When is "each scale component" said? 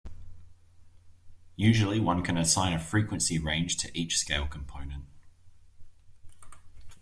3.95-5.03